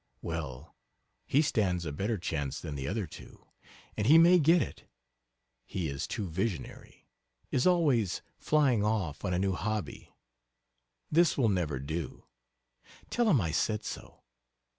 [0.23, 0.75] Well,
[1.27, 3.45] he stands a better chance than the other two,
[3.95, 4.89] and he may get it;
[5.67, 7.07] he is too visionary
[7.51, 10.09] is always flying off on a new hobby;
[11.11, 12.25] this will never do
[13.11, 14.23] tell him I said so.